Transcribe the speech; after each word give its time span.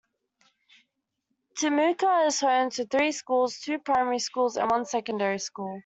Temuka 1.55 2.25
is 2.25 2.39
home 2.39 2.71
to 2.71 2.87
three 2.87 3.11
schools, 3.11 3.59
two 3.59 3.77
primary 3.77 4.17
schools 4.17 4.57
and 4.57 4.71
one 4.71 4.83
secondary 4.85 5.37
school. 5.37 5.79